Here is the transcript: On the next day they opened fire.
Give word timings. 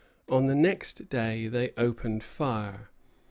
On 0.27 0.47
the 0.47 0.55
next 0.55 1.09
day 1.09 1.47
they 1.47 1.73
opened 1.77 2.23
fire. 2.23 2.89